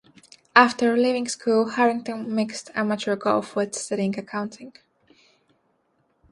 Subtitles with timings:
[0.55, 4.73] After leaving school, Harrington mixed amateur golf with studying Accounting.